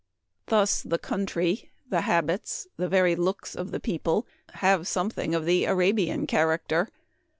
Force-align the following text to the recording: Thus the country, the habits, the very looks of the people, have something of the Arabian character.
Thus 0.47 0.81
the 0.81 0.97
country, 0.97 1.69
the 1.87 2.01
habits, 2.01 2.67
the 2.75 2.87
very 2.89 3.15
looks 3.15 3.53
of 3.55 3.69
the 3.69 3.79
people, 3.79 4.25
have 4.55 4.87
something 4.87 5.35
of 5.35 5.45
the 5.45 5.65
Arabian 5.65 6.25
character. 6.25 6.89